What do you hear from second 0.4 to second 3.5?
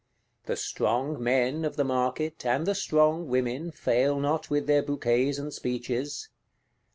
The Strong Men of the Market, and the Strong